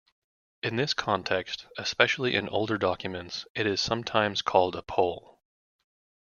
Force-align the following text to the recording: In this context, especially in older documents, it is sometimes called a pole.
In 0.63 0.77
this 0.77 0.95
context, 0.95 1.67
especially 1.77 2.33
in 2.33 2.49
older 2.49 2.79
documents, 2.79 3.45
it 3.53 3.67
is 3.67 3.79
sometimes 3.79 4.41
called 4.41 4.75
a 4.75 4.81
pole. 4.81 5.39